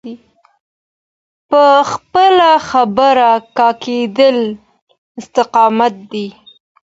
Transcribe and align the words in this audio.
په 1.49 1.63
خپله 1.91 2.49
خبره 2.69 3.29
کلکېدل 3.57 4.37
استقامت 5.19 5.95
دی. 6.11 6.27